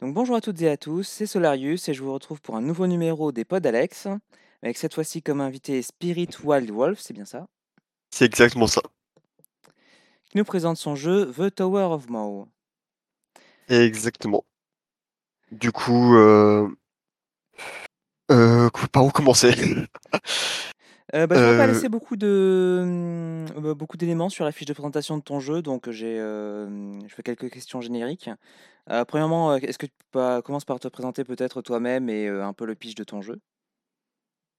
Donc 0.00 0.12
bonjour 0.12 0.36
à 0.36 0.42
toutes 0.42 0.60
et 0.60 0.68
à 0.68 0.76
tous, 0.76 1.04
c'est 1.04 1.24
Solarius 1.24 1.88
et 1.88 1.94
je 1.94 2.02
vous 2.02 2.12
retrouve 2.12 2.42
pour 2.42 2.54
un 2.54 2.60
nouveau 2.60 2.86
numéro 2.86 3.32
des 3.32 3.46
Pods 3.46 3.64
Alex, 3.64 4.08
avec 4.62 4.76
cette 4.76 4.92
fois-ci 4.92 5.22
comme 5.22 5.40
invité 5.40 5.80
Spirit 5.80 6.28
Wild 6.44 6.70
Wolf, 6.70 6.98
c'est 7.00 7.14
bien 7.14 7.24
ça, 7.24 7.46
C'est 8.10 8.26
exactement 8.26 8.66
ça. 8.66 8.82
qui 10.26 10.36
nous 10.36 10.44
présente 10.44 10.76
son 10.76 10.96
jeu 10.96 11.32
The 11.32 11.54
Tower 11.54 11.84
of 11.84 12.10
Maw. 12.10 12.46
Exactement. 13.68 14.44
Du 15.50 15.72
coup, 15.72 16.14
euh... 16.16 16.68
Euh, 18.30 18.68
par 18.92 19.06
où 19.06 19.10
commencer? 19.10 19.54
Euh, 21.14 21.26
bah, 21.26 21.36
je 21.36 21.56
pas 21.56 21.64
Euh, 21.64 21.66
laissé 21.68 21.88
beaucoup 21.88 22.16
de 22.16 23.46
euh, 23.56 23.74
beaucoup 23.74 23.96
d'éléments 23.96 24.28
sur 24.28 24.44
la 24.44 24.50
fiche 24.50 24.66
de 24.66 24.72
présentation 24.72 25.16
de 25.16 25.22
ton 25.22 25.38
jeu, 25.38 25.62
donc 25.62 25.88
j'ai 25.88 26.16
je 26.16 27.14
fais 27.14 27.22
quelques 27.22 27.48
questions 27.48 27.80
génériques. 27.80 28.28
Euh, 28.90 29.04
premièrement, 29.04 29.52
euh, 29.52 29.56
est-ce 29.56 29.78
que 29.78 29.86
tu 29.86 29.92
commences 30.44 30.64
par 30.64 30.78
te 30.78 30.88
présenter 30.88 31.24
peut-être 31.24 31.60
toi-même 31.62 32.08
et 32.08 32.28
euh, 32.28 32.44
un 32.44 32.52
peu 32.52 32.66
le 32.66 32.74
pitch 32.74 32.94
de 32.94 33.04
ton 33.04 33.20
jeu? 33.20 33.40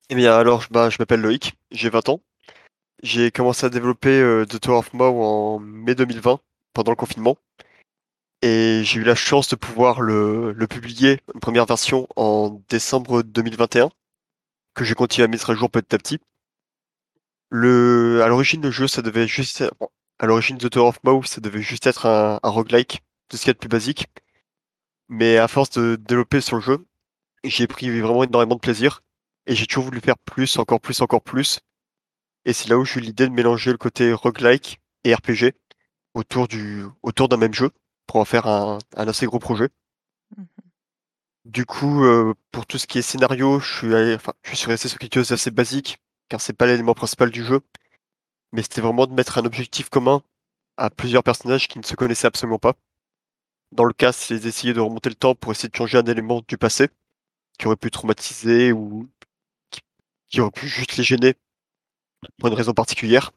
Eh 0.09 0.15
bien, 0.15 0.33
alors, 0.33 0.65
bah, 0.71 0.89
je 0.89 0.97
m'appelle 0.99 1.21
Loïc, 1.21 1.55
j'ai 1.71 1.89
20 1.89 2.09
ans. 2.09 2.21
J'ai 3.03 3.31
commencé 3.31 3.65
à 3.65 3.69
développer 3.69 4.43
The 4.49 4.59
Tower 4.59 4.79
of 4.79 4.93
Maw 4.93 5.21
en 5.21 5.59
mai 5.59 5.95
2020, 5.95 6.39
pendant 6.73 6.91
le 6.91 6.95
confinement. 6.95 7.37
Et 8.41 8.81
j'ai 8.83 9.01
eu 9.01 9.03
la 9.03 9.15
chance 9.15 9.49
de 9.49 9.55
pouvoir 9.55 10.01
le, 10.01 10.55
publier, 10.69 11.19
une 11.33 11.39
première 11.39 11.65
version, 11.65 12.07
en 12.15 12.61
décembre 12.69 13.21
2021, 13.21 13.89
que 14.73 14.83
j'ai 14.83 14.95
continué 14.95 15.25
à 15.25 15.27
mettre 15.27 15.51
à 15.51 15.55
jour 15.55 15.69
petit 15.69 15.93
à 15.93 15.97
petit. 15.97 16.19
Le, 17.49 18.21
à 18.23 18.27
l'origine, 18.27 18.61
le 18.61 18.71
jeu, 18.71 18.87
ça 18.87 19.01
devait 19.01 19.27
juste 19.27 19.61
être- 19.61 19.75
à 20.19 20.25
l'origine 20.25 20.57
The 20.57 20.69
Tower 20.69 20.89
of 20.89 21.03
Maw, 21.03 21.23
ça 21.23 21.39
devait 21.39 21.61
juste 21.61 21.85
être 21.85 22.07
un 22.07 22.39
roguelike, 22.43 23.03
tout 23.27 23.37
ce 23.37 23.43
qu'il 23.43 23.49
y 23.49 23.51
a 23.51 23.53
de 23.53 23.59
plus 23.59 23.69
basique. 23.69 24.07
Mais 25.09 25.37
à 25.37 25.47
force 25.47 25.69
de 25.71 25.95
développer 25.95 26.41
sur 26.41 26.57
le 26.57 26.61
jeu, 26.61 26.85
j'ai 27.43 27.67
pris 27.67 27.89
vraiment 27.99 28.23
énormément 28.23 28.55
de 28.55 28.59
plaisir. 28.59 29.01
Et 29.45 29.55
j'ai 29.55 29.65
toujours 29.65 29.85
voulu 29.85 30.01
faire 30.01 30.17
plus, 30.17 30.57
encore 30.57 30.81
plus, 30.81 31.01
encore 31.01 31.21
plus. 31.21 31.59
Et 32.45 32.53
c'est 32.53 32.69
là 32.69 32.77
où 32.77 32.85
j'ai 32.85 32.99
eu 32.99 33.03
l'idée 33.03 33.27
de 33.27 33.33
mélanger 33.33 33.71
le 33.71 33.77
côté 33.77 34.13
roguelike 34.13 34.79
et 35.03 35.13
RPG 35.13 35.53
autour 36.13 36.47
du, 36.47 36.83
autour 37.03 37.29
d'un 37.29 37.37
même 37.37 37.53
jeu 37.53 37.71
pour 38.07 38.17
en 38.17 38.25
faire 38.25 38.47
un, 38.47 38.79
un 38.95 39.07
assez 39.07 39.25
gros 39.25 39.39
projet. 39.39 39.69
Mhm. 40.35 40.47
Du 41.45 41.65
coup, 41.65 42.03
euh, 42.03 42.33
pour 42.51 42.65
tout 42.65 42.77
ce 42.77 42.87
qui 42.87 42.97
est 42.97 43.01
scénario, 43.01 43.59
je 43.61 43.77
suis 43.77 43.95
allé, 43.95 44.15
enfin, 44.15 44.33
je 44.43 44.53
suis 44.53 44.67
resté 44.67 44.89
sur 44.89 44.99
quelque 44.99 45.13
chose 45.13 45.29
d'assez 45.29 45.49
basique, 45.49 45.97
car 46.27 46.41
c'est 46.41 46.51
pas 46.51 46.65
l'élément 46.65 46.93
principal 46.93 47.31
du 47.31 47.45
jeu. 47.45 47.61
Mais 48.51 48.63
c'était 48.63 48.81
vraiment 48.81 49.07
de 49.07 49.13
mettre 49.13 49.37
un 49.37 49.45
objectif 49.45 49.89
commun 49.89 50.21
à 50.75 50.89
plusieurs 50.89 51.23
personnages 51.23 51.69
qui 51.69 51.79
ne 51.79 51.83
se 51.83 51.95
connaissaient 51.95 52.27
absolument 52.27 52.59
pas. 52.59 52.73
Dans 53.71 53.83
le 53.83 53.93
cas, 53.93 54.11
c'est 54.11 54.39
d'essayer 54.39 54.73
de 54.73 54.79
remonter 54.79 55.09
le 55.09 55.15
temps 55.15 55.35
pour 55.35 55.51
essayer 55.51 55.69
de 55.69 55.75
changer 55.75 55.97
un 55.97 56.05
élément 56.05 56.41
du 56.47 56.57
passé 56.57 56.89
qui 57.57 57.67
aurait 57.67 57.75
pu 57.75 57.91
traumatiser 57.91 58.71
ou 58.71 59.09
qui, 60.29 60.41
aurait 60.41 60.51
pu 60.51 60.67
juste 60.67 60.97
les 60.97 61.03
gêner 61.03 61.35
pour 62.37 62.49
une 62.49 62.55
raison 62.55 62.73
particulière. 62.73 63.31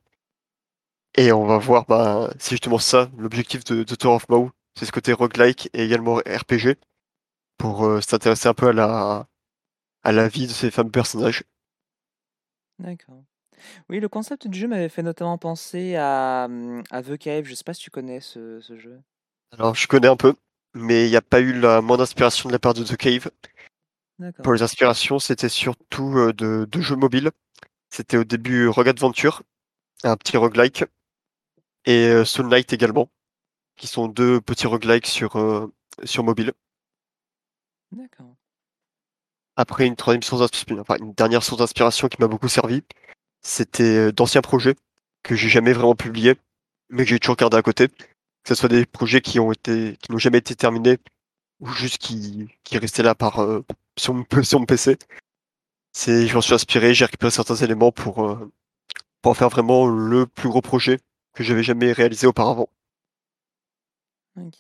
Et 1.17 1.33
on 1.33 1.45
va 1.47 1.59
voir, 1.59 1.87
bah, 1.87 2.33
c'est 2.39 2.53
justement 2.53 2.79
ça, 2.79 3.11
l'objectif 3.19 3.65
de, 3.65 3.83
de 3.83 3.95
Tower 3.95 4.17
of 4.17 4.29
Maw, 4.29 4.51
c'est 4.79 4.85
ce 4.87 4.93
côté 4.93 5.13
roguelike 5.13 5.69
et 5.73 5.85
également 5.85 6.17
RPG, 6.17 6.77
pour 7.59 7.85
euh, 7.85 8.01
s'intéresser 8.01 8.49
un 8.49 8.55
peu 8.55 8.69
à 8.69 8.73
la, 8.73 9.27
à 10.03 10.13
la 10.13 10.29
vie 10.29 10.47
de 10.47 10.53
ces 10.53 10.71
fameux 10.71 10.91
personnages. 10.91 11.43
D'accord. 12.79 13.25
Oui, 13.89 14.01
le 14.01 14.09
concept 14.09 14.47
du 14.47 14.59
jeu 14.59 14.69
m'avait 14.69 14.89
fait 14.89 15.03
notamment 15.03 15.37
penser 15.37 15.97
à, 15.97 16.47
hum, 16.49 16.83
à 16.91 17.03
The 17.03 17.19
Cave, 17.19 17.45
je 17.45 17.55
sais 17.55 17.65
pas 17.65 17.75
si 17.75 17.83
tu 17.83 17.91
connais 17.91 18.21
ce 18.21 18.61
jeu. 18.61 19.03
Alors, 19.53 19.75
je 19.75 19.87
connais 19.89 20.09
un 20.09 20.17
peu, 20.17 20.35
mais 20.75 21.07
il 21.07 21.11
n'y 21.11 21.17
a 21.17 21.23
pas 21.23 21.41
eu 21.41 21.53
la 21.53 21.81
moindre 21.81 22.03
inspiration 22.03 22.49
de 22.49 22.53
la 22.53 22.59
part 22.59 22.75
de 22.75 22.85
The 22.85 22.97
Cave. 22.97 23.31
Pour 24.43 24.53
les 24.53 24.63
inspirations, 24.63 25.19
c'était 25.19 25.49
surtout 25.49 26.17
euh, 26.19 26.33
de, 26.33 26.69
de 26.71 26.81
jeux 26.81 26.97
mobiles. 26.97 27.31
C'était 27.89 28.19
au 28.19 28.25
début 28.25 28.69
Rogue 28.69 28.89
Adventure, 28.89 29.43
un 30.05 30.17
petit 30.17 30.37
roguelike, 30.37 30.85
et 31.87 32.07
euh, 32.09 32.25
Soul 32.25 32.49
Knight 32.49 32.73
également, 32.73 33.11
qui 33.77 33.87
sont 33.87 34.09
deux 34.09 34.41
petits 34.41 34.67
roguelikes 34.67 35.07
sur, 35.07 35.37
euh, 35.37 35.73
sur 36.05 36.23
mobile. 36.23 36.53
D'accord. 37.93 38.35
Après, 39.57 39.87
une 39.87 39.97
troisième 39.97 40.23
source 40.23 40.43
d'inspiration, 40.43 40.81
enfin, 40.81 40.97
une 41.03 41.13
dernière 41.15 41.43
source 41.43 41.59
d'inspiration 41.59 42.09
qui 42.09 42.21
m'a 42.21 42.29
beaucoup 42.29 42.49
servi, 42.49 42.83
c'était 43.43 44.13
d'anciens 44.13 44.43
projets 44.43 44.77
que 45.23 45.35
j'ai 45.35 45.49
jamais 45.49 45.73
vraiment 45.73 45.97
publiés, 45.97 46.37
mais 46.91 47.05
que 47.05 47.11
j'ai 47.11 47.19
toujours 47.19 47.37
gardé 47.37 47.57
à 47.57 47.63
côté. 47.63 47.89
Que 48.43 48.49
ce 48.49 48.55
soit 48.55 48.69
des 48.69 48.87
projets 48.87 49.21
qui 49.21 49.39
ont 49.39 49.53
été, 49.53 49.97
qui 50.01 50.13
n'ont 50.13 50.19
jamais 50.19 50.39
été 50.39 50.55
terminés, 50.55 50.99
ou 51.61 51.69
juste 51.69 51.99
qui, 51.99 52.49
qui 52.65 52.79
restaient 52.79 53.03
là 53.03 53.15
par, 53.15 53.41
euh, 53.41 53.65
sur 53.99 54.15
mon, 54.15 54.25
PC. 54.25 54.97
C'est, 55.93 56.27
je 56.27 56.35
m'en 56.35 56.41
suis 56.41 56.55
inspiré, 56.55 56.95
j'ai 56.95 57.05
récupéré 57.05 57.31
certains 57.31 57.57
éléments 57.57 57.91
pour, 57.93 58.25
euh, 58.25 58.51
pour 59.23 59.33
en 59.33 59.35
faire 59.35 59.49
vraiment 59.49 59.87
le 59.87 60.27
plus 60.27 60.49
gros 60.49 60.61
projet 60.61 61.01
que 61.35 61.43
j'avais 61.45 61.63
jamais 61.65 61.93
réalisé 61.93 62.27
auparavant. 62.27 62.69
Ok. 64.37 64.55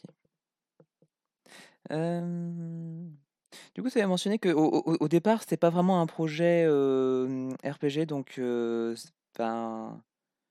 Du 3.75 3.83
coup, 3.83 3.91
tu 3.91 3.99
avais 3.99 4.07
mentionné 4.07 4.39
que 4.39 4.49
au, 4.49 4.97
au- 5.01 5.09
départ, 5.09 5.41
c'était 5.41 5.57
pas 5.57 5.71
vraiment 5.71 6.01
un 6.01 6.07
projet 6.07 6.67
RPG, 6.69 8.07
donc 8.07 8.41
enfin, 9.35 10.01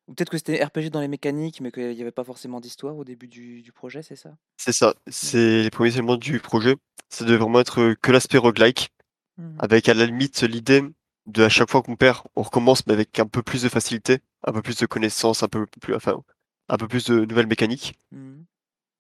ou 0.10 0.14
peut-être 0.14 0.30
que 0.32 0.38
c'était 0.38 0.64
RPG 0.64 0.90
dans 0.90 1.00
les 1.02 1.08
mécaniques, 1.08 1.62
mais 1.62 1.72
qu'il 1.72 1.94
n'y 1.96 2.02
avait 2.02 2.12
pas 2.12 2.24
forcément 2.24 2.60
d'histoire 2.60 2.98
au 2.98 3.04
début 3.06 3.28
du, 3.28 3.62
du 3.62 3.72
projet, 3.72 4.02
c'est 4.02 4.16
ça? 4.16 4.32
C'est 4.58 4.74
ça, 4.74 4.96
c'est 5.08 5.62
les 5.64 5.70
premiers 5.70 5.94
éléments 5.94 6.18
du 6.18 6.40
projet. 6.40 6.76
Ça 7.10 7.26
devait 7.26 7.38
vraiment 7.38 7.60
être 7.60 7.94
que 8.02 8.12
l'aspect 8.12 8.38
roguelike, 8.40 8.90
Mhm. 9.38 9.56
avec 9.60 9.88
à 9.88 9.94
la 9.94 10.06
limite 10.06 10.42
l'idée 10.44 10.84
de 11.26 11.44
à 11.44 11.50
chaque 11.50 11.70
fois 11.70 11.82
qu'on 11.82 11.96
perd, 11.96 12.20
on 12.36 12.42
recommence, 12.42 12.86
mais 12.88 12.94
avec 12.94 13.18
un 13.20 13.26
peu 13.26 13.42
plus 13.42 13.64
de 13.64 13.70
facilité, 13.70 14.20
un 14.44 14.52
peu 14.52 14.62
plus 14.62 14.78
de 14.78 14.86
connaissances, 14.86 15.44
un 15.44 15.48
peu 15.48 15.66
plus, 15.80 15.96
enfin, 15.96 16.22
un 16.68 16.78
peu 16.78 16.88
plus 16.90 17.06
de 17.06 17.24
nouvelles 17.24 17.48
mécaniques. 17.48 17.94
Mhm. 18.12 18.46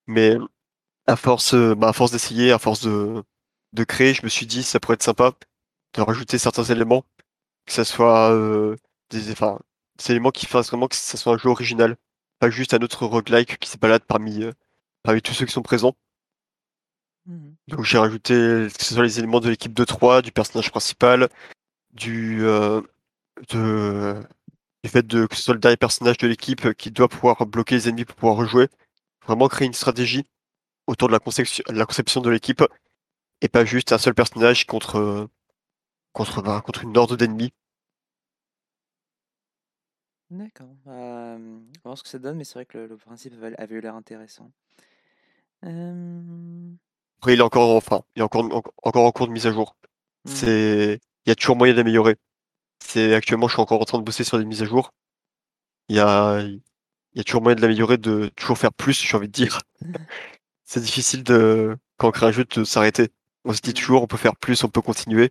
Mais 0.07 0.37
à 1.07 1.15
force, 1.15 1.55
bah, 1.55 1.89
à 1.89 1.93
force 1.93 2.11
d'essayer, 2.11 2.51
à 2.51 2.59
force 2.59 2.83
de, 2.83 3.23
de 3.73 3.83
créer, 3.83 4.13
je 4.13 4.23
me 4.23 4.29
suis 4.29 4.45
dit, 4.45 4.63
ça 4.63 4.79
pourrait 4.79 4.93
être 4.95 5.03
sympa 5.03 5.33
de 5.95 6.01
rajouter 6.01 6.37
certains 6.37 6.63
éléments, 6.63 7.03
que 7.65 7.73
ça 7.73 7.83
soit 7.83 8.31
euh, 8.31 8.75
des, 9.09 9.31
enfin, 9.31 9.59
des 9.99 10.11
éléments 10.11 10.31
qui 10.31 10.45
fassent 10.45 10.69
vraiment 10.69 10.87
que 10.87 10.95
ça 10.95 11.17
soit 11.17 11.33
un 11.33 11.37
jeu 11.37 11.49
original, 11.49 11.97
pas 12.39 12.49
juste 12.49 12.73
un 12.73 12.79
autre 12.79 13.05
roguelike 13.05 13.57
qui 13.59 13.69
se 13.69 13.77
balade 13.77 14.03
parmi, 14.07 14.43
euh, 14.43 14.51
parmi 15.03 15.21
tous 15.21 15.33
ceux 15.33 15.45
qui 15.45 15.51
sont 15.51 15.61
présents. 15.61 15.95
Mhm. 17.25 17.55
Donc 17.67 17.83
j'ai 17.83 17.97
rajouté 17.97 18.33
que 18.33 18.83
ce 18.83 18.93
soit 18.93 19.03
les 19.03 19.19
éléments 19.19 19.39
de 19.39 19.49
l'équipe 19.49 19.73
de 19.73 19.83
3, 19.83 20.21
du 20.21 20.31
personnage 20.31 20.71
principal, 20.71 21.29
du, 21.91 22.43
euh, 22.43 22.81
de, 23.49 24.21
du 24.83 24.89
fait 24.89 25.05
de, 25.05 25.25
que 25.25 25.35
ce 25.35 25.43
soit 25.43 25.53
le 25.53 25.59
dernier 25.59 25.77
personnage 25.77 26.17
de 26.17 26.27
l'équipe 26.27 26.73
qui 26.73 26.91
doit 26.91 27.09
pouvoir 27.09 27.45
bloquer 27.45 27.75
les 27.75 27.89
ennemis 27.89 28.05
pour 28.05 28.15
pouvoir 28.15 28.37
rejouer. 28.37 28.67
Vraiment 29.25 29.47
créer 29.47 29.67
une 29.67 29.73
stratégie 29.73 30.25
autour 30.87 31.07
de 31.07 31.13
la 31.13 31.19
conception, 31.19 31.63
la 31.69 31.85
conception 31.85 32.21
de 32.21 32.29
l'équipe 32.29 32.63
et 33.41 33.47
pas 33.47 33.65
juste 33.65 33.91
un 33.91 33.97
seul 33.97 34.13
personnage 34.13 34.65
contre, 34.65 35.29
contre, 36.13 36.41
bah, 36.41 36.61
contre 36.65 36.83
une 36.83 36.97
horde 36.97 37.15
d'ennemis. 37.15 37.51
D'accord. 40.31 40.69
On 40.85 40.91
va 40.91 41.37
voir 41.83 41.97
ce 41.97 42.03
que 42.03 42.09
ça 42.09 42.19
donne, 42.19 42.37
mais 42.37 42.43
c'est 42.43 42.53
vrai 42.55 42.65
que 42.65 42.77
le, 42.77 42.87
le 42.87 42.97
principe 42.97 43.33
avait, 43.33 43.55
avait 43.57 43.75
eu 43.75 43.81
l'air 43.81 43.95
intéressant. 43.95 44.51
Après, 47.19 47.33
il 47.33 47.39
est 47.39 47.43
encore, 47.43 47.75
enfin, 47.75 48.01
il 48.15 48.19
est 48.19 48.23
encore, 48.23 48.45
en- 48.45 48.63
encore 48.83 49.05
en 49.05 49.11
cours 49.11 49.27
de 49.27 49.33
mise 49.33 49.47
à 49.47 49.51
jour. 49.51 49.75
C'est, 50.25 50.99
il 51.25 51.29
y 51.29 51.31
a 51.31 51.35
toujours 51.35 51.55
moyen 51.55 51.73
d'améliorer. 51.73 52.15
C'est, 52.79 53.13
actuellement, 53.15 53.47
je 53.47 53.53
suis 53.53 53.61
encore 53.61 53.81
en 53.81 53.85
train 53.85 53.99
de 53.99 54.03
bosser 54.03 54.23
sur 54.23 54.37
des 54.39 54.45
mises 54.45 54.63
à 54.63 54.65
jour. 54.65 54.91
Il 55.89 55.95
y 55.97 55.99
a, 55.99 56.41
il 56.41 56.61
y 57.15 57.19
a 57.21 57.23
toujours 57.23 57.41
moyen 57.41 57.55
de 57.55 57.61
l'améliorer, 57.61 57.97
de 57.97 58.31
toujours 58.35 58.57
faire 58.57 58.73
plus, 58.73 59.01
j'ai 59.01 59.17
envie 59.17 59.27
de 59.27 59.33
dire. 59.33 59.61
C'est 60.65 60.81
difficile 60.81 61.23
de, 61.23 61.77
quand 61.97 62.09
on 62.09 62.11
crée 62.11 62.27
un 62.27 62.31
jeu, 62.31 62.45
de 62.45 62.63
s'arrêter. 62.63 63.09
On 63.45 63.53
se 63.53 63.61
dit 63.61 63.71
Mhm. 63.71 63.75
toujours, 63.75 64.03
on 64.03 64.07
peut 64.07 64.17
faire 64.17 64.35
plus, 64.35 64.63
on 64.63 64.69
peut 64.69 64.81
continuer. 64.81 65.29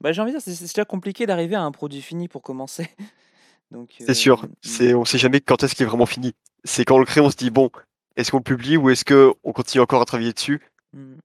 Bah, 0.00 0.12
j'ai 0.12 0.20
envie 0.20 0.32
de 0.32 0.38
dire, 0.38 0.54
c'est 0.54 0.60
déjà 0.64 0.84
compliqué 0.84 1.26
d'arriver 1.26 1.54
à 1.54 1.62
un 1.62 1.72
produit 1.72 2.02
fini 2.02 2.28
pour 2.28 2.42
commencer. 2.42 2.88
Donc, 3.70 3.94
C'est 3.98 4.14
sûr. 4.14 4.44
euh, 4.44 4.48
C'est, 4.62 4.94
on 4.94 5.04
sait 5.04 5.18
jamais 5.18 5.40
quand 5.40 5.62
est-ce 5.62 5.74
qu'il 5.74 5.84
est 5.84 5.88
vraiment 5.88 6.06
fini. 6.06 6.34
C'est 6.64 6.84
quand 6.84 6.96
on 6.96 7.00
le 7.00 7.06
crée, 7.06 7.20
on 7.20 7.30
se 7.30 7.36
dit, 7.36 7.50
bon, 7.50 7.70
est-ce 8.16 8.30
qu'on 8.30 8.38
le 8.38 8.42
publie 8.42 8.76
ou 8.76 8.90
est-ce 8.90 9.04
que 9.04 9.32
on 9.42 9.52
continue 9.52 9.82
encore 9.82 10.02
à 10.02 10.04
travailler 10.04 10.32
dessus? 10.32 10.60
mm, 10.92 11.16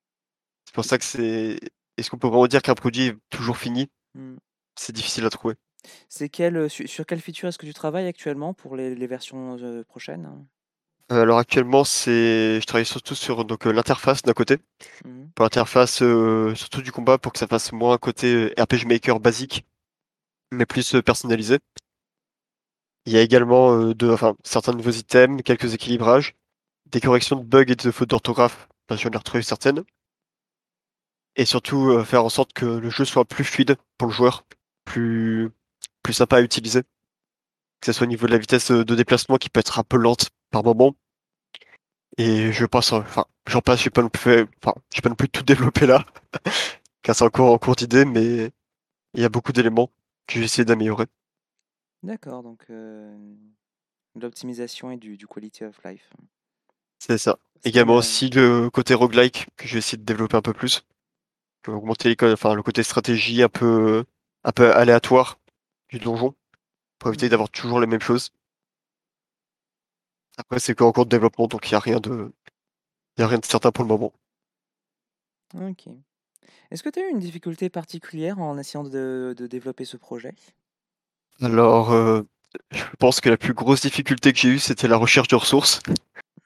C'est 0.66 0.74
pour 0.76 0.86
ça 0.86 0.98
que 0.98 1.04
c'est, 1.06 1.60
est-ce 1.98 2.10
qu'on 2.10 2.18
peut 2.18 2.28
vraiment 2.28 2.48
dire 2.48 2.62
qu'un 2.62 2.76
produit 2.76 3.08
est 3.08 3.16
toujours 3.30 3.58
fini? 3.58 3.90
mm. 4.16 4.36
C'est 4.76 4.94
difficile 4.94 5.26
à 5.26 5.30
trouver. 5.30 5.56
C'est 6.10 6.30
quel, 6.30 6.58
euh, 6.58 6.70
su- 6.70 6.88
sur, 6.88 7.06
quelle 7.06 7.20
feature 7.22 7.50
est-ce 7.50 7.58
que 7.58 7.66
tu 7.66 7.74
travailles 7.74 8.08
actuellement 8.08 8.54
pour 8.54 8.76
les, 8.76 8.96
les 8.96 9.08
versions 9.08 9.58
euh, 9.62 9.84
prochaines? 9.84 10.30
Alors 11.12 11.40
actuellement, 11.40 11.84
c'est, 11.84 12.62
je 12.62 12.66
travaille 12.66 12.86
surtout 12.86 13.16
sur 13.16 13.44
donc 13.44 13.68
euh, 13.68 13.74
l'interface 13.74 14.22
d'un 14.22 14.32
côté. 14.32 14.60
Mhm. 15.06 15.30
Pour 15.36 15.44
l'interface, 15.44 16.02
euh, 16.02 16.56
surtout 16.56 16.82
du 16.82 16.94
combat, 16.94 17.18
pour 17.18 17.34
que 17.34 17.40
ça 17.40 17.48
fasse 17.48 17.74
moins 17.74 17.96
un 17.96 17.98
côté 17.98 18.34
euh, 18.34 18.54
RPG 18.58 18.86
Maker 18.88 19.20
basique, 19.20 19.66
mais 20.52 20.66
plus 20.66 20.96
euh, 20.96 21.02
personnalisé. 21.02 21.60
Il 23.06 23.12
y 23.14 23.18
a 23.18 23.22
également 23.22 23.74
euh, 23.76 23.94
de, 23.94 24.10
enfin, 24.10 24.36
certains 24.46 24.72
nouveaux 24.72 24.92
items, 24.92 25.42
quelques 25.44 25.74
équilibrages, 25.74 26.36
des 26.86 27.02
corrections 27.02 27.36
de 27.36 27.44
bugs 27.44 27.66
et 27.68 27.76
de 27.76 27.92
fautes 27.92 28.10
d'orthographe, 28.10 28.70
bah, 28.88 28.96
j'en 28.96 29.10
ai 29.10 29.18
retrouvé 29.18 29.44
certaines. 29.44 29.84
Et 31.36 31.44
surtout, 31.44 31.90
euh, 31.90 32.06
faire 32.06 32.24
en 32.24 32.30
sorte 32.30 32.54
que 32.54 32.66
le 32.66 32.90
jeu 32.90 33.04
soit 33.04 33.26
plus 33.26 33.44
fluide 33.44 33.76
pour 33.98 34.08
le 34.08 34.14
joueur, 34.14 34.46
plus, 34.86 35.50
plus 36.04 36.14
sympa 36.14 36.38
à 36.38 36.42
utiliser. 36.42 36.84
Que 37.82 37.88
ce 37.88 37.94
soit 37.94 38.06
au 38.06 38.10
niveau 38.10 38.28
de 38.28 38.32
la 38.32 38.38
vitesse 38.38 38.72
de 38.72 38.96
déplacement 38.96 39.36
qui 39.36 39.50
peut 39.50 39.60
être 39.60 39.78
un 39.78 39.84
peu 39.84 39.98
lente 39.98 40.30
par 40.52 40.64
moment. 40.64 40.96
Et 42.18 42.52
je 42.52 42.66
pense, 42.66 42.92
enfin, 42.92 43.26
j'en 43.48 43.62
passe, 43.62 43.82
je 43.82 43.90
pas 43.90 44.02
non 44.02 44.10
plus, 44.10 44.46
enfin, 44.62 44.74
j'ai 44.94 45.02
pas 45.02 45.10
non 45.10 45.16
plus 45.16 45.30
tout 45.30 45.44
développé 45.44 45.86
là, 45.88 46.06
car 47.02 47.16
c'est 47.16 47.24
encore 47.24 47.52
en 47.54 47.58
cours 47.58 47.76
d'idée, 47.76 48.06
mais 48.06 48.52
il 49.14 49.22
y 49.22 49.26
a 49.26 49.30
beaucoup 49.30 49.54
d'éléments 49.54 49.90
que 50.28 50.40
j'ai 50.40 50.46
essayé 50.46 50.66
d'améliorer. 50.66 51.06
D'accord, 52.04 52.44
donc 52.44 52.66
euh, 52.70 53.16
l'optimisation 54.20 54.92
et 54.92 54.98
du, 54.98 55.18
du 55.18 55.28
quality 55.28 55.64
of 55.64 55.80
life. 55.86 56.14
C'est 57.00 57.18
ça. 57.18 57.38
Également 57.64 57.96
aussi 57.96 58.30
le 58.30 58.70
côté 58.70 58.94
roguelike 58.94 59.48
que 59.56 59.68
je 59.68 59.74
vais 59.74 59.80
essayer 59.80 59.98
de 59.98 60.04
développer 60.04 60.38
un 60.38 60.42
peu 60.42 60.54
plus. 60.54 60.84
Augmenter 61.68 62.16
enfin, 62.24 62.56
le 62.56 62.64
côté 62.64 62.82
stratégie 62.82 63.44
un 63.44 63.50
peu, 63.50 64.04
un 64.44 64.52
peu 64.52 64.74
aléatoire 64.74 65.40
du 65.90 66.00
donjon 66.00 66.34
pour 66.98 67.10
éviter 67.10 67.30
d'avoir 67.30 67.50
toujours 67.50 67.80
les 67.80 67.88
mêmes 67.88 68.02
choses. 68.02 68.32
Après, 70.38 70.60
c'est 70.60 70.76
qu'en 70.76 70.92
cours 70.92 71.06
de 71.06 71.10
développement, 71.10 71.48
donc 71.48 71.70
il 71.70 71.74
n'y 71.74 71.78
a 71.78 71.80
rien 71.80 72.00
de. 72.00 72.32
Il 73.18 73.24
a 73.24 73.28
rien 73.28 73.40
de 73.40 73.46
certain 73.46 73.72
pour 73.72 73.84
le 73.84 73.90
moment. 73.90 74.14
Ok. 75.56 75.88
Est-ce 76.72 76.84
que 76.84 76.90
tu 76.90 77.00
as 77.00 77.08
eu 77.08 77.12
une 77.12 77.20
difficulté 77.20 77.70
particulière 77.70 78.40
en 78.40 78.58
essayant 78.58 78.84
de, 78.84 79.36
de 79.38 79.48
développer 79.48 79.86
ce 79.86 79.98
projet? 79.98 80.34
Alors, 81.42 81.92
euh, 81.92 82.22
je 82.72 82.84
pense 83.00 83.20
que 83.20 83.30
la 83.30 83.38
plus 83.38 83.54
grosse 83.54 83.82
difficulté 83.82 84.32
que 84.32 84.40
j'ai 84.40 84.50
eue, 84.50 84.60
c'était 84.60 84.88
la 84.88 84.98
recherche 84.98 85.28
de 85.28 85.36
ressources. 85.36 85.82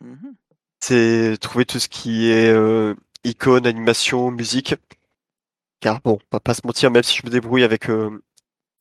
Mmh 0.02 0.32
c'est 0.82 1.38
trouver 1.42 1.66
tout 1.66 1.80
ce 1.80 1.88
qui 1.88 2.30
est 2.30 2.50
euh, 2.50 2.94
icônes, 3.24 3.66
animation, 3.66 4.30
musique. 4.30 4.76
Car 5.80 6.00
bon, 6.02 6.20
on 6.22 6.36
va 6.36 6.40
pas 6.40 6.54
se 6.54 6.62
mentir, 6.64 6.92
même 6.92 7.02
si 7.02 7.18
je 7.18 7.26
me 7.26 7.32
débrouille 7.32 7.64
avec, 7.64 7.90
euh, 7.90 8.22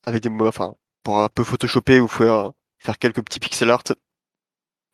avec 0.05 0.23
des 0.23 0.29
mots, 0.29 0.47
enfin, 0.47 0.75
pour 1.03 1.23
un 1.23 1.31
peu 1.31 1.45
photoshopper 1.45 2.01
ou 2.01 2.09
faire, 2.09 2.53
faire 2.79 2.99
quelques 2.99 3.23
petits 3.23 3.41
pixel 3.41 3.71
art, 3.71 3.85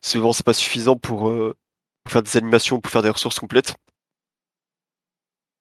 souvent 0.01 0.33
c'est 0.33 0.45
pas 0.45 0.53
suffisant 0.53 0.97
pour, 0.97 1.29
euh, 1.29 1.55
pour, 2.03 2.13
faire 2.13 2.23
des 2.23 2.37
animations, 2.37 2.81
pour 2.81 2.91
faire 2.91 3.03
des 3.03 3.09
ressources 3.09 3.39
complètes. 3.39 3.75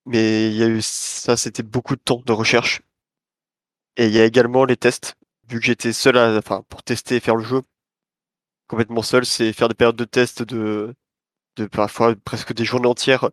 Mais 0.06 0.48
il 0.50 0.56
y 0.56 0.62
a 0.62 0.68
eu 0.68 0.82
ça, 0.82 1.36
c'était 1.36 1.62
beaucoup 1.62 1.96
de 1.96 2.00
temps 2.00 2.22
de 2.24 2.32
recherche. 2.32 2.82
Et 3.96 4.06
il 4.06 4.12
y 4.12 4.20
a 4.20 4.24
également 4.24 4.64
les 4.64 4.76
tests, 4.76 5.16
vu 5.48 5.60
que 5.60 5.66
j'étais 5.66 5.92
seul 5.92 6.16
à, 6.16 6.36
enfin, 6.38 6.64
pour 6.68 6.82
tester 6.82 7.16
et 7.16 7.20
faire 7.20 7.36
le 7.36 7.44
jeu, 7.44 7.62
complètement 8.68 9.02
seul, 9.02 9.26
c'est 9.26 9.52
faire 9.52 9.68
des 9.68 9.74
périodes 9.74 9.96
de 9.96 10.04
tests 10.04 10.42
de, 10.42 10.94
de 11.56 11.66
parfois 11.66 12.14
presque 12.16 12.54
des 12.54 12.64
journées 12.64 12.88
entières, 12.88 13.30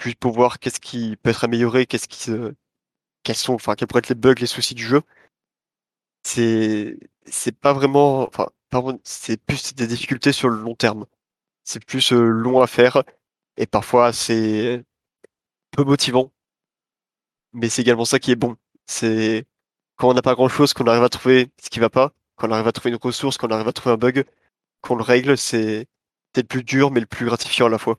juste 0.00 0.18
pour 0.18 0.32
voir 0.32 0.58
qu'est-ce 0.60 0.80
qui 0.80 1.16
peut 1.16 1.30
être 1.30 1.44
amélioré, 1.44 1.86
qu'est-ce 1.86 2.08
qui 2.08 2.18
se, 2.18 2.54
quels 3.24 3.36
sont, 3.36 3.54
enfin, 3.54 3.74
quels 3.76 3.88
pourraient 3.88 4.00
être 4.00 4.08
les 4.10 4.14
bugs, 4.16 4.34
les 4.40 4.46
soucis 4.46 4.74
du 4.74 4.84
jeu. 4.84 5.02
C'est, 6.22 6.98
c'est 7.26 7.52
pas 7.58 7.72
vraiment, 7.72 8.26
enfin, 8.28 8.48
c'est 9.04 9.40
plus 9.42 9.74
des 9.74 9.86
difficultés 9.86 10.32
sur 10.32 10.48
le 10.48 10.56
long 10.56 10.74
terme. 10.74 11.06
C'est 11.64 11.84
plus 11.84 12.12
euh, 12.12 12.22
long 12.22 12.60
à 12.60 12.66
faire 12.66 13.02
et 13.56 13.66
parfois 13.66 14.12
c'est 14.12 14.84
peu 15.72 15.84
motivant. 15.84 16.32
Mais 17.52 17.68
c'est 17.68 17.82
également 17.82 18.04
ça 18.04 18.18
qui 18.18 18.30
est 18.32 18.36
bon. 18.36 18.56
C'est 18.86 19.46
quand 19.96 20.10
on 20.10 20.14
n'a 20.14 20.22
pas 20.22 20.34
grand 20.34 20.48
chose, 20.48 20.72
qu'on 20.74 20.86
arrive 20.86 21.02
à 21.02 21.08
trouver 21.08 21.50
ce 21.62 21.70
qui 21.70 21.80
va 21.80 21.90
pas, 21.90 22.12
quand 22.36 22.48
on 22.48 22.52
arrive 22.52 22.68
à 22.68 22.72
trouver 22.72 22.90
une 22.90 22.98
ressource, 23.02 23.36
quand 23.36 23.48
on 23.48 23.54
arrive 23.54 23.68
à 23.68 23.72
trouver 23.72 23.94
un 23.94 23.98
bug, 23.98 24.24
qu'on 24.80 24.96
le 24.96 25.02
règle, 25.02 25.36
c'est 25.36 25.86
le 26.36 26.42
plus 26.44 26.62
dur 26.62 26.90
mais 26.92 27.00
le 27.00 27.06
plus 27.06 27.26
gratifiant 27.26 27.66
à 27.66 27.70
la 27.70 27.78
fois. 27.78 27.98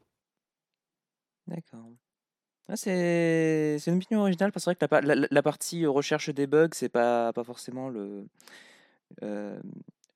D'accord. 1.47 1.89
Ah, 2.69 2.77
c'est 2.77 3.79
une 3.87 3.97
opinion 3.97 4.21
originale 4.21 4.51
parce 4.51 4.63
que 4.63 4.71
c'est 4.71 4.87
vrai 4.87 5.01
que 5.01 5.07
la, 5.07 5.27
la, 5.29 5.43
partie 5.43 5.87
recherche 5.87 6.29
des 6.29 6.45
bugs, 6.45 6.69
c'est 6.73 6.87
pas, 6.89 7.33
pas 7.33 7.43
forcément 7.43 7.89
le, 7.89 8.27
euh, 9.23 9.59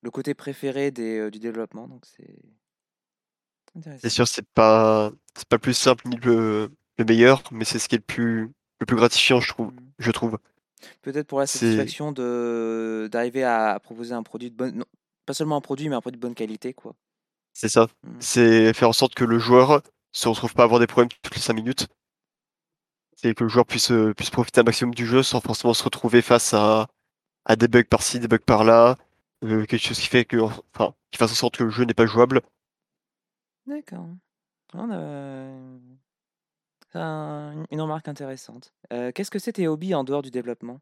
le 0.04 0.10
côté 0.10 0.34
préféré 0.34 0.90
des, 0.90 1.18
euh, 1.18 1.30
du 1.30 1.40
développement. 1.40 1.88
Donc 1.88 2.04
c'est 2.04 2.36
C'est 3.98 4.10
sûr, 4.10 4.28
c'est 4.28 4.46
pas, 4.46 5.10
c'est 5.34 5.48
pas 5.48 5.56
le 5.56 5.60
plus 5.60 5.74
simple 5.74 6.06
ni 6.08 6.16
le, 6.16 6.70
le 6.98 7.04
meilleur, 7.04 7.42
mais 7.50 7.64
c'est 7.64 7.78
ce 7.78 7.88
qui 7.88 7.94
est 7.94 7.98
le 7.98 8.04
plus, 8.04 8.52
le 8.80 8.86
plus 8.86 8.96
gratifiant, 8.96 9.40
je 9.40 9.48
trouve. 9.48 9.72
Mmh. 9.72 9.80
Je 9.98 10.10
trouve. 10.10 10.38
Peut-être 11.00 11.26
pour 11.26 11.40
la 11.40 11.46
satisfaction 11.46 12.12
de 12.12 13.08
d'arriver 13.10 13.42
à 13.42 13.80
proposer 13.82 14.12
un 14.12 14.22
produit 14.22 14.50
de 14.50 14.56
bonne, 14.56 14.84
pas 15.24 15.32
seulement 15.32 15.56
un 15.56 15.62
produit, 15.62 15.88
mais 15.88 15.96
un 15.96 16.02
produit 16.02 16.18
de 16.18 16.22
bonne 16.22 16.34
qualité, 16.34 16.74
quoi. 16.74 16.94
C'est 17.54 17.70
ça. 17.70 17.88
Mmh. 18.02 18.10
C'est 18.20 18.72
faire 18.74 18.90
en 18.90 18.92
sorte 18.92 19.14
que 19.14 19.24
le 19.24 19.38
joueur 19.38 19.82
se 20.12 20.28
retrouve 20.28 20.52
pas 20.52 20.62
à 20.62 20.64
avoir 20.66 20.80
des 20.80 20.86
problèmes 20.86 21.08
toutes 21.22 21.34
les 21.34 21.40
5 21.40 21.54
minutes. 21.54 21.88
C'est 23.16 23.34
que 23.34 23.44
le 23.44 23.48
joueur 23.48 23.64
puisse, 23.64 23.90
euh, 23.90 24.12
puisse 24.12 24.30
profiter 24.30 24.60
un 24.60 24.64
maximum 24.64 24.94
du 24.94 25.06
jeu 25.06 25.22
sans 25.22 25.40
forcément 25.40 25.72
se 25.72 25.82
retrouver 25.82 26.20
face 26.20 26.52
à, 26.52 26.88
à 27.46 27.56
des 27.56 27.68
bugs 27.68 27.84
par-ci, 27.84 28.20
des 28.20 28.28
bugs 28.28 28.38
par-là. 28.38 28.96
Euh, 29.44 29.66
quelque 29.66 29.86
chose 29.86 30.00
qui 30.00 30.06
fait 30.06 30.24
que, 30.24 30.38
enfin, 30.38 30.94
qui 31.10 31.18
fasse 31.18 31.32
en 31.32 31.34
sorte 31.34 31.58
que 31.58 31.64
le 31.64 31.70
jeu 31.70 31.84
n'est 31.84 31.94
pas 31.94 32.06
jouable. 32.06 32.40
D'accord. 33.66 34.08
On 34.72 34.90
une 36.94 37.80
remarque 37.80 38.08
intéressante. 38.08 38.72
Euh, 38.92 39.10
qu'est-ce 39.12 39.30
que 39.30 39.38
c'est 39.38 39.54
tes 39.54 39.66
hobbies 39.66 39.94
en 39.94 40.04
dehors 40.04 40.22
du 40.22 40.30
développement? 40.30 40.80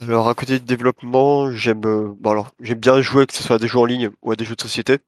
Alors, 0.00 0.28
à 0.28 0.34
côté 0.34 0.58
du 0.58 0.64
développement, 0.64 1.52
j'aime 1.52 1.80
bon 1.80 2.30
alors, 2.30 2.52
j'aime 2.58 2.80
bien 2.80 3.00
jouer, 3.00 3.26
que 3.26 3.34
ce 3.34 3.42
soit 3.42 3.56
à 3.56 3.58
des 3.58 3.68
jeux 3.68 3.78
en 3.78 3.84
ligne 3.84 4.10
ou 4.22 4.32
à 4.32 4.36
des 4.36 4.44
jeux 4.44 4.56
de 4.56 4.60
société. 4.60 4.98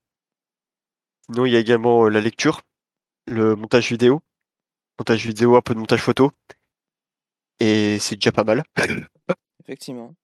Sinon, 1.27 1.47
il 1.47 1.53
y 1.53 1.57
a 1.57 1.61
également 1.61 2.09
la 2.09 2.21
lecture, 2.21 2.63
le 3.27 3.57
montage 3.57 3.89
vidéo, 3.89 4.21
montage 4.99 5.27
vidéo, 5.27 5.57
un 5.57 5.63
peu 5.63 5.75
de 5.75 5.81
montage 5.81 6.03
photo. 6.03 6.31
Et 7.59 7.99
c'est 7.99 8.17
déjà 8.17 8.33
pas 8.33 8.45
mal. 8.45 8.63
Effectivement. 9.61 10.15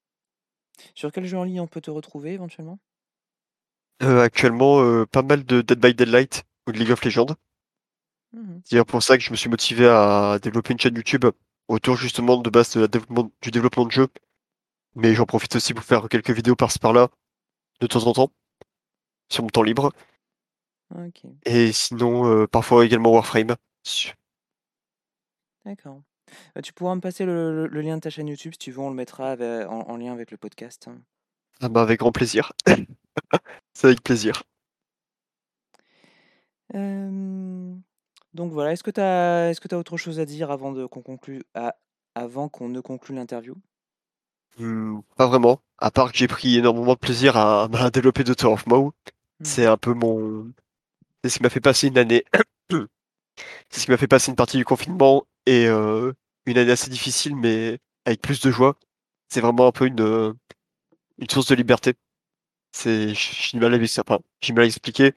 Sur 0.95 1.13
quel 1.13 1.27
jeu 1.27 1.37
en 1.37 1.45
ligne 1.45 1.61
on 1.61 1.67
peut 1.67 1.81
te 1.81 1.91
retrouver 1.91 2.33
éventuellement? 2.33 2.79
Euh, 4.03 4.21
Actuellement, 4.21 4.81
euh, 4.81 5.07
pas 5.07 5.23
mal 5.23 5.45
de 5.45 5.61
Dead 5.61 5.79
by 5.81 5.95
Daylight 5.95 6.45
ou 6.67 6.73
de 6.73 6.79
League 6.79 6.91
of 6.91 7.05
Legends. 7.05 7.35
Mmh 8.33 8.61
c'est 8.65 8.85
pour 8.85 9.03
ça 9.03 9.17
que 9.17 9.25
je 9.25 9.31
me 9.31 9.37
suis 9.37 9.49
motivé 9.49 9.89
à 9.89 10.39
développer 10.43 10.75
une 10.75 10.79
chaîne 10.79 10.95
YouTube 10.95 11.25
autour 11.67 11.97
justement 11.97 12.37
de 12.37 12.51
base 12.51 12.77
développement, 12.77 13.31
du 13.41 13.51
développement 13.51 13.87
de 13.87 13.91
jeux. 13.91 14.09
Mais 14.95 15.15
j'en 15.15 15.25
profite 15.25 15.57
aussi 15.57 15.75
pour 15.75 15.85
faire 15.85 16.09
quelques 16.09 16.31
vidéos 16.31 16.57
par-ci 16.57 16.79
par-là, 16.79 17.09
de 17.81 17.87
temps 17.87 18.07
en 18.07 18.13
temps, 18.13 18.33
sur 19.31 19.43
mon 19.43 19.49
temps 19.49 19.63
libre. 19.63 19.93
Et 21.45 21.73
sinon, 21.73 22.27
euh, 22.27 22.47
parfois 22.47 22.85
également 22.85 23.13
Warframe. 23.13 23.57
D'accord. 25.65 26.03
Bah, 26.55 26.63
tu 26.63 26.73
pourras 26.73 26.95
me 26.95 27.01
passer 27.01 27.25
le, 27.25 27.67
lien 27.67 27.97
de 27.97 28.03
ta 28.03 28.11
chaîne 28.11 28.29
YouTube 28.29 28.53
si 28.53 28.59
tu 28.59 28.73
veux, 28.73 28.81
on 28.81 28.91
le 28.91 28.97
mettra 28.97 29.37
en, 29.69 29.97
lien 29.97 30.13
avec 30.13 30.31
le 30.31 30.37
podcast. 30.37 30.89
Ah 31.61 31.69
bah 31.69 31.83
avec 31.83 32.01
grand 32.01 32.13
plaisir. 32.13 32.53
C'est 33.75 33.89
avec 33.89 34.03
plaisir. 34.03 34.43
donc 36.73 38.53
voilà, 38.53 38.73
est-ce 38.73 38.83
que 38.83 38.91
tu 38.91 39.01
as, 39.01 39.51
est-ce 39.51 39.61
que 39.61 39.75
as 39.75 39.79
autre 39.79 39.97
chose 39.97 40.21
à 40.21 40.25
dire 40.25 40.51
avant, 40.51 40.73
de, 40.73 40.87
qu'on 40.87 41.03
conclue, 41.03 41.43
avant 42.15 42.49
qu'on 42.49 42.69
ne 42.69 42.81
conclue 42.81 43.15
l'interview? 43.15 43.57
Mmh, 44.59 45.01
Pas 45.17 45.27
vraiment, 45.27 45.61
à 45.79 45.91
part 45.91 46.11
que 46.11 46.19
j'ai 46.19 46.27
pris 46.27 46.57
énormément 46.57 46.95
de 46.95 46.99
plaisir 46.99 47.37
à, 47.37 47.69
développer 47.93 48.25
Daughter 48.25 48.47
of 48.47 48.67
Mo. 48.67 48.93
C'est 49.43 49.67
mmh. 49.67 49.71
un 49.71 49.77
peu 49.77 49.95
mon... 49.95 50.53
C'est 51.23 51.31
ce 51.31 51.37
qui 51.39 51.43
m'a 51.43 51.51
fait 51.51 51.61
passer 51.61 51.89
une 51.89 51.99
année... 51.99 52.25
C'est 53.71 53.81
ce 53.81 53.85
qui 53.85 53.93
m'a 53.93 53.97
fait 53.97 54.09
passer 54.09 54.31
une 54.33 54.37
partie 54.37 54.57
du 54.57 54.65
confinement 54.65 55.25
et 55.47 55.67
euh, 55.67 56.13
une 56.47 56.59
année 56.59 56.73
assez 56.73 56.91
difficile, 56.91 57.37
mais 57.37 57.79
avec 58.05 58.21
plus 58.23 58.41
de 58.41 58.51
joie. 58.51 58.79
C'est 59.29 59.41
vraiment 59.41 59.69
un 59.69 59.73
peu 59.73 59.87
une, 59.87 60.01
euh, 60.01 60.33
une 61.19 61.31
source 61.31 61.49
de 61.49 61.55
liberté. 61.55 61.95
C'est, 62.73 63.15
j'ai 63.15 63.59
mal 63.59 63.75
à 63.75 63.79
enfin, 64.01 64.21
j'ai 64.43 64.53
mal 64.55 64.65
à 64.65 64.67
expliquer, 64.67 65.15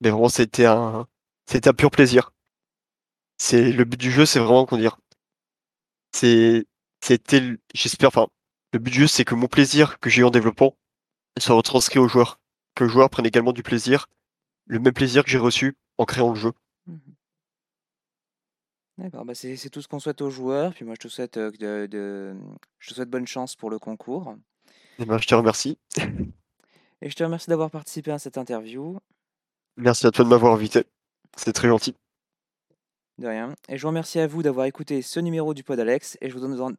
mais 0.00 0.10
vraiment 0.10 0.28
c'était 0.28 0.66
un, 0.66 1.08
c'était 1.46 1.68
un 1.68 1.74
pur 1.74 1.90
plaisir. 1.90 2.32
C'est 3.38 3.70
le 3.72 3.84
but 3.84 4.00
du 4.00 4.10
jeu, 4.10 4.26
c'est 4.26 4.40
vraiment 4.40 4.66
qu'on 4.66 4.76
dire, 4.76 4.98
c'est, 6.12 6.66
c'était, 7.02 7.42
j'espère, 7.74 8.08
enfin, 8.08 8.28
le 8.72 8.78
but 8.78 8.90
du 8.90 9.00
jeu, 9.00 9.06
c'est 9.06 9.24
que 9.24 9.34
mon 9.34 9.48
plaisir 9.48 9.98
que 10.00 10.10
j'ai 10.10 10.22
eu 10.22 10.24
en 10.24 10.30
développant 10.30 10.76
soit 11.38 11.56
retranscrit 11.56 11.98
aux 11.98 12.08
joueurs, 12.08 12.40
que 12.74 12.84
le 12.84 12.90
joueur 12.90 13.10
prenne 13.10 13.26
également 13.26 13.52
du 13.52 13.62
plaisir, 13.62 14.08
le 14.66 14.78
même 14.78 14.92
plaisir 14.94 15.24
que 15.24 15.30
j'ai 15.30 15.38
reçu 15.38 15.76
en 15.98 16.04
créant 16.04 16.30
le 16.30 16.40
jeu. 16.40 16.52
D'accord, 18.98 19.24
bah 19.24 19.34
c'est 19.34 19.56
tout 19.70 19.82
ce 19.82 19.88
qu'on 19.88 19.98
souhaite 19.98 20.22
aux 20.22 20.30
joueurs. 20.30 20.72
Puis 20.72 20.84
moi, 20.84 20.94
je 20.94 21.06
te 21.06 21.12
souhaite, 21.12 21.38
de, 21.38 21.86
de- 21.86 22.36
je 22.78 22.90
te 22.90 22.94
souhaite 22.94 23.10
bonne 23.10 23.26
chance 23.26 23.56
pour 23.56 23.70
le 23.70 23.78
concours. 23.78 24.34
Et 24.98 25.02
eh 25.02 25.04
ben, 25.04 25.18
je 25.18 25.26
te 25.26 25.34
remercie. 25.34 25.78
Et 27.02 27.10
je 27.10 27.16
te 27.16 27.24
remercie 27.24 27.50
d'avoir 27.50 27.70
participé 27.70 28.12
à 28.12 28.18
cette 28.18 28.38
interview. 28.38 28.98
Merci 29.76 30.06
à 30.06 30.10
toi 30.10 30.24
de 30.24 30.30
m'avoir 30.30 30.54
invité. 30.54 30.84
C'est 31.36 31.52
très 31.52 31.68
gentil. 31.68 31.94
De 33.18 33.26
rien. 33.26 33.54
Et 33.68 33.76
je 33.76 33.82
vous 33.82 33.88
remercie 33.88 34.20
à 34.20 34.26
vous 34.26 34.42
d'avoir 34.42 34.66
écouté 34.66 35.02
ce 35.02 35.20
numéro 35.20 35.52
du 35.52 35.64
Pod 35.64 35.78
Alex. 35.78 36.16
Et 36.20 36.30
je 36.30 36.34
vous 36.34 36.40
donne, 36.40 36.76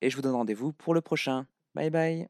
et 0.00 0.10
je 0.10 0.16
vous 0.16 0.22
donne 0.22 0.34
rendez-vous 0.34 0.72
pour 0.72 0.94
le 0.94 1.00
prochain. 1.00 1.46
Bye 1.74 1.90
bye. 1.90 2.28